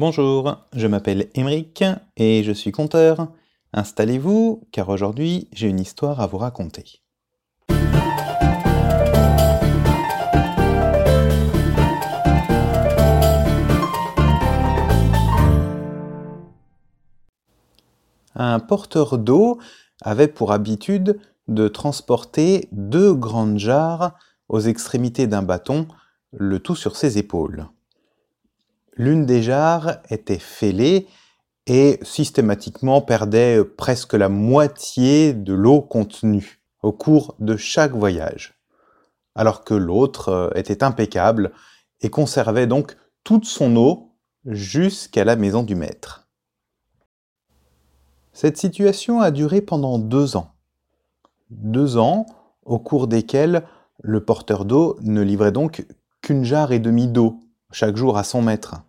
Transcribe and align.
Bonjour, 0.00 0.56
je 0.74 0.86
m'appelle 0.86 1.28
Émeric 1.34 1.84
et 2.16 2.42
je 2.42 2.52
suis 2.52 2.72
conteur. 2.72 3.28
Installez-vous 3.74 4.66
car 4.72 4.88
aujourd'hui 4.88 5.50
j'ai 5.52 5.68
une 5.68 5.78
histoire 5.78 6.22
à 6.22 6.26
vous 6.26 6.38
raconter. 6.38 7.02
Un 18.34 18.58
porteur 18.58 19.18
d'eau 19.18 19.58
avait 20.00 20.28
pour 20.28 20.52
habitude 20.52 21.20
de 21.46 21.68
transporter 21.68 22.70
deux 22.72 23.12
grandes 23.12 23.58
jarres 23.58 24.14
aux 24.48 24.60
extrémités 24.60 25.26
d'un 25.26 25.42
bâton, 25.42 25.88
le 26.32 26.58
tout 26.58 26.74
sur 26.74 26.96
ses 26.96 27.18
épaules. 27.18 27.66
L'une 29.00 29.24
des 29.24 29.42
jarres 29.42 29.96
était 30.10 30.38
fêlée 30.38 31.08
et 31.66 31.98
systématiquement 32.02 33.00
perdait 33.00 33.64
presque 33.64 34.12
la 34.12 34.28
moitié 34.28 35.32
de 35.32 35.54
l'eau 35.54 35.80
contenue 35.80 36.60
au 36.82 36.92
cours 36.92 37.34
de 37.38 37.56
chaque 37.56 37.94
voyage, 37.94 38.60
alors 39.34 39.64
que 39.64 39.72
l'autre 39.72 40.28
euh, 40.28 40.50
était 40.54 40.84
impeccable 40.84 41.52
et 42.02 42.10
conservait 42.10 42.66
donc 42.66 42.98
toute 43.24 43.46
son 43.46 43.74
eau 43.76 44.12
jusqu'à 44.44 45.24
la 45.24 45.34
maison 45.34 45.62
du 45.62 45.76
maître. 45.76 46.28
Cette 48.34 48.58
situation 48.58 49.22
a 49.22 49.30
duré 49.30 49.62
pendant 49.62 49.98
deux 49.98 50.36
ans. 50.36 50.52
Deux 51.48 51.96
ans 51.96 52.26
au 52.66 52.78
cours 52.78 53.06
desquels 53.06 53.62
le 54.02 54.22
porteur 54.22 54.66
d'eau 54.66 54.98
ne 55.00 55.22
livrait 55.22 55.52
donc 55.52 55.86
qu'une 56.20 56.44
jarre 56.44 56.72
et 56.72 56.80
demie 56.80 57.08
d'eau 57.08 57.40
chaque 57.72 57.96
jour 57.96 58.18
à 58.18 58.24
son 58.24 58.42
maître. 58.42 58.82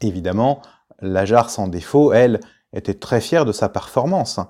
Évidemment, 0.00 0.62
la 1.00 1.24
jarre 1.24 1.50
sans 1.50 1.68
défaut, 1.68 2.12
elle, 2.12 2.40
était 2.72 2.94
très 2.94 3.20
fière 3.20 3.44
de 3.44 3.52
sa 3.52 3.68
performance. 3.68 4.40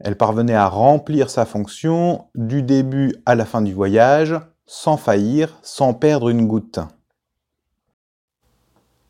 Elle 0.00 0.16
parvenait 0.16 0.54
à 0.54 0.68
remplir 0.68 1.30
sa 1.30 1.44
fonction 1.44 2.26
du 2.34 2.62
début 2.62 3.14
à 3.26 3.34
la 3.34 3.44
fin 3.44 3.62
du 3.62 3.72
voyage, 3.72 4.34
sans 4.66 4.96
faillir, 4.96 5.58
sans 5.62 5.94
perdre 5.94 6.28
une 6.28 6.46
goutte. 6.46 6.80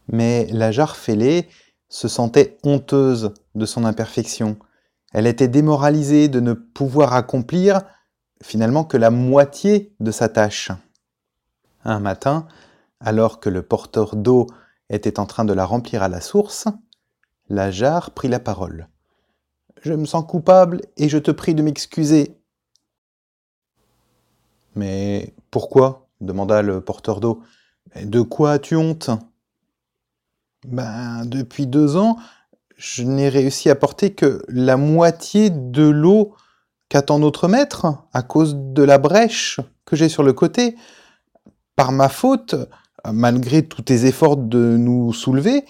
Mais 0.09 0.47
la 0.51 0.73
jarre 0.73 0.97
fêlée 0.97 1.49
se 1.89 2.09
sentait 2.09 2.59
honteuse 2.63 3.35
de 3.55 3.67
son 3.67 3.85
imperfection. 3.85 4.57
Elle 5.13 5.27
était 5.27 5.49
démoralisée 5.49 6.29
de 6.29 6.41
ne 6.41 6.53
pouvoir 6.53 7.15
accomplir 7.15 7.83
finalement 8.43 8.85
que 8.85 8.97
la 8.97 9.11
moitié 9.11 9.95
de 10.01 10.11
sa 10.11 10.29
tâche. 10.29 10.71
Un 11.85 12.01
matin, 12.01 12.47
alors 13.01 13.41
que 13.41 13.49
le 13.49 13.63
porteur 13.63 14.17
d'eau 14.17 14.47
était 14.91 15.21
en 15.21 15.27
train 15.27 15.45
de 15.45 15.53
la 15.53 15.65
remplir 15.65 16.03
à 16.03 16.09
la 16.09 16.21
source, 16.21 16.69
la 17.49 17.71
jarre 17.71 18.11
prit 18.13 18.29
la 18.29 18.41
parole. 18.41 18.89
Je 19.83 19.93
me 19.93 20.07
sens 20.07 20.25
coupable 20.27 20.81
et 20.97 21.09
je 21.09 21.19
te 21.19 21.31
prie 21.31 21.55
de 21.55 21.63
m'excuser. 21.63 22.37
Mais 24.75 25.35
pourquoi? 25.51 26.09
demanda 26.21 26.63
le 26.63 26.81
porteur 26.81 27.21
d'eau. 27.21 27.43
De 28.03 28.21
quoi 28.23 28.53
as-tu 28.53 28.77
honte? 28.77 29.11
Ben, 30.67 31.25
depuis 31.25 31.67
deux 31.67 31.97
ans, 31.97 32.17
je 32.77 33.03
n'ai 33.03 33.29
réussi 33.29 33.71
à 33.71 33.77
porter 33.77 34.15
que 34.15 34.43
la 34.49 34.77
moitié 34.77 35.51
de 35.51 35.85
l'eau 35.85 36.35
qu'attend 36.89 37.19
notre 37.19 37.49
maître 37.49 37.87
à 38.13 38.23
cause 38.23 38.57
de 38.57 38.83
la 38.83 38.99
brèche 38.99 39.61
que 39.85 39.97
j'ai 39.97 40.09
sur 40.09 40.23
le 40.23 40.33
côté. 40.33 40.77
Par 41.77 41.93
ma 41.93 42.09
faute, 42.09 42.57
malgré 43.13 43.67
tous 43.67 43.83
tes 43.83 44.07
efforts 44.07 44.37
de 44.37 44.77
nous 44.77 45.13
soulever, 45.13 45.65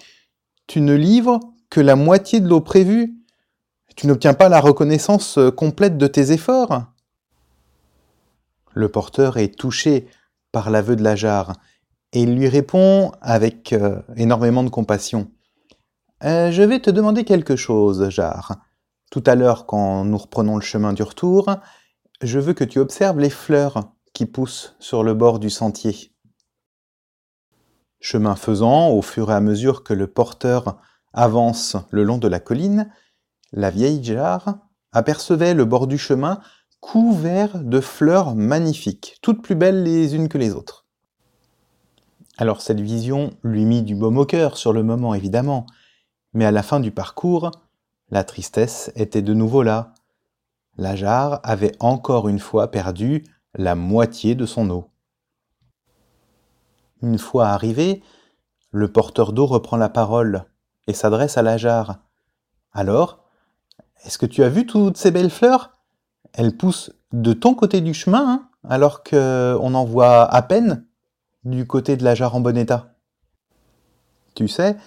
tu 0.67 0.81
ne 0.81 0.93
livres 0.93 1.39
que 1.69 1.81
la 1.81 1.95
moitié 1.95 2.39
de 2.39 2.47
l'eau 2.47 2.61
prévue. 2.61 3.15
Tu 3.95 4.07
n'obtiens 4.07 4.33
pas 4.33 4.49
la 4.49 4.61
reconnaissance 4.61 5.39
complète 5.55 5.97
de 5.97 6.07
tes 6.07 6.31
efforts. 6.31 6.83
Le 8.73 8.89
porteur 8.89 9.37
est 9.37 9.57
touché 9.57 10.07
par 10.51 10.69
l'aveu 10.69 10.95
de 10.95 11.03
la 11.03 11.15
jarre 11.15 11.53
et 12.13 12.25
lui 12.25 12.47
répond 12.47 13.11
avec 13.21 13.73
euh, 13.73 14.01
énormément 14.15 14.63
de 14.63 14.69
compassion. 14.69 15.29
Euh, 16.23 16.51
je 16.51 16.63
vais 16.63 16.79
te 16.79 16.89
demander 16.89 17.23
quelque 17.23 17.55
chose, 17.55 18.09
jarre. 18.09 18.57
Tout 19.11 19.23
à 19.25 19.35
l'heure, 19.35 19.65
quand 19.65 20.05
nous 20.05 20.17
reprenons 20.17 20.55
le 20.55 20.61
chemin 20.61 20.93
du 20.93 21.03
retour, 21.03 21.49
je 22.21 22.39
veux 22.39 22.53
que 22.53 22.63
tu 22.63 22.79
observes 22.79 23.19
les 23.19 23.29
fleurs 23.29 23.91
qui 24.13 24.25
poussent 24.25 24.75
sur 24.79 25.03
le 25.03 25.13
bord 25.13 25.39
du 25.39 25.49
sentier. 25.49 26.11
Chemin 27.99 28.35
faisant, 28.35 28.89
au 28.89 29.01
fur 29.01 29.31
et 29.31 29.35
à 29.35 29.41
mesure 29.41 29.83
que 29.83 29.93
le 29.93 30.07
porteur 30.07 30.77
avance 31.13 31.75
le 31.91 32.03
long 32.03 32.17
de 32.17 32.27
la 32.27 32.39
colline, 32.39 32.91
la 33.51 33.69
vieille 33.69 34.03
jarre 34.03 34.57
apercevait 34.91 35.53
le 35.53 35.65
bord 35.65 35.87
du 35.87 35.97
chemin 35.97 36.39
couvert 36.79 37.59
de 37.59 37.79
fleurs 37.79 38.35
magnifiques, 38.35 39.17
toutes 39.21 39.41
plus 39.41 39.55
belles 39.55 39.83
les 39.83 40.15
unes 40.15 40.29
que 40.29 40.37
les 40.37 40.53
autres. 40.53 40.85
Alors 42.37 42.61
cette 42.61 42.79
vision 42.79 43.31
lui 43.43 43.65
mit 43.65 43.81
du 43.81 43.95
baume 43.95 44.17
au 44.17 44.25
cœur 44.25 44.57
sur 44.57 44.71
le 44.71 44.81
moment 44.81 45.13
évidemment, 45.13 45.65
mais 46.33 46.45
à 46.45 46.51
la 46.51 46.63
fin 46.63 46.79
du 46.79 46.91
parcours, 46.91 47.51
la 48.11 48.23
tristesse 48.23 48.91
était 48.95 49.21
de 49.21 49.33
nouveau 49.33 49.61
là. 49.61 49.93
La 50.77 50.95
jarre 50.95 51.41
avait 51.43 51.73
encore 51.79 52.29
une 52.29 52.39
fois 52.39 52.71
perdu 52.71 53.25
la 53.55 53.75
moitié 53.75 54.35
de 54.35 54.45
son 54.45 54.69
eau. 54.69 54.89
Une 57.01 57.17
fois 57.17 57.47
arrivé, 57.47 58.03
le 58.71 58.91
porteur 58.91 59.33
d'eau 59.33 59.45
reprend 59.45 59.77
la 59.77 59.89
parole 59.89 60.45
et 60.87 60.93
s'adresse 60.93 61.37
à 61.37 61.41
la 61.41 61.57
jarre. 61.57 61.99
Alors, 62.71 63.23
est-ce 64.03 64.17
que 64.17 64.25
tu 64.25 64.43
as 64.43 64.49
vu 64.49 64.65
toutes 64.65 64.97
ces 64.97 65.11
belles 65.11 65.29
fleurs? 65.29 65.77
Elles 66.33 66.55
poussent 66.55 66.91
de 67.11 67.33
ton 67.33 67.55
côté 67.55 67.81
du 67.81 67.93
chemin, 67.93 68.29
hein, 68.29 68.49
alors 68.67 69.03
qu'on 69.03 69.73
en 69.73 69.85
voit 69.85 70.23
à 70.23 70.41
peine 70.41 70.85
du 71.43 71.65
côté 71.65 71.97
de 71.97 72.03
la 72.03 72.15
jarre 72.15 72.35
en 72.35 72.41
bon 72.41 72.57
état. 72.57 72.95
Tu 74.35 74.47
sais, 74.47 74.77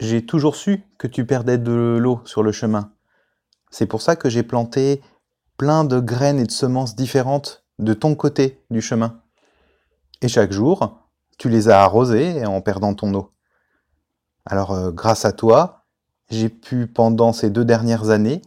j'ai 0.00 0.24
toujours 0.24 0.56
su 0.56 0.84
que 0.98 1.06
tu 1.06 1.26
perdais 1.26 1.58
de 1.58 1.98
l'eau 2.00 2.20
sur 2.24 2.42
le 2.42 2.52
chemin. 2.52 2.92
C'est 3.70 3.86
pour 3.86 4.02
ça 4.02 4.16
que 4.16 4.28
j'ai 4.28 4.42
planté 4.42 5.02
plein 5.56 5.84
de 5.84 6.00
graines 6.00 6.38
et 6.38 6.46
de 6.46 6.50
semences 6.50 6.94
différentes 6.96 7.64
de 7.78 7.94
ton 7.94 8.14
côté 8.14 8.64
du 8.70 8.80
chemin. 8.80 9.20
Et 10.22 10.28
chaque 10.28 10.52
jour, 10.52 11.05
tu 11.38 11.48
les 11.48 11.68
as 11.68 11.82
arrosés 11.82 12.44
en 12.46 12.60
perdant 12.60 12.94
ton 12.94 13.12
eau. 13.14 13.32
Alors 14.44 14.72
euh, 14.72 14.90
grâce 14.90 15.24
à 15.24 15.32
toi, 15.32 15.84
j'ai 16.30 16.48
pu 16.48 16.86
pendant 16.86 17.32
ces 17.32 17.50
deux 17.50 17.64
dernières 17.64 18.10
années 18.10 18.42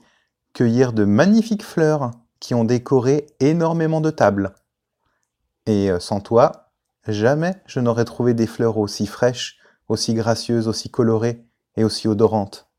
cueillir 0.53 0.94
de 0.94 1.05
magnifiques 1.05 1.63
fleurs 1.63 2.11
qui 2.39 2.53
ont 2.53 2.63
décoré 2.63 3.27
énormément 3.39 4.01
de 4.01 4.09
tables. 4.09 4.53
Et 5.66 5.91
euh, 5.91 6.00
sans 6.00 6.22
toi, 6.22 6.72
jamais 7.07 7.61
je 7.66 7.79
n'aurais 7.79 8.05
trouvé 8.05 8.33
des 8.33 8.47
fleurs 8.47 8.77
aussi 8.77 9.06
fraîches, 9.06 9.59
aussi 9.88 10.13
gracieuses, 10.13 10.67
aussi 10.67 10.89
colorées 10.89 11.45
et 11.75 11.83
aussi 11.83 12.07
odorantes. 12.07 12.69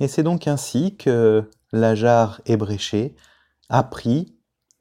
Et 0.00 0.08
c'est 0.08 0.22
donc 0.22 0.46
ainsi 0.46 0.96
que 0.96 1.48
la 1.72 1.94
jarre 1.94 2.40
ébréchée 2.46 3.14
apprit 3.68 4.36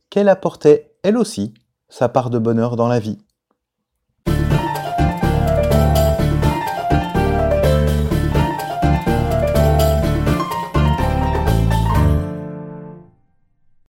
qu'elle 0.09 0.29
apportait 0.29 0.93
elle 1.03 1.17
aussi 1.17 1.53
sa 1.89 2.09
part 2.09 2.29
de 2.29 2.39
bonheur 2.39 2.75
dans 2.75 2.87
la 2.87 2.99
vie. 2.99 3.17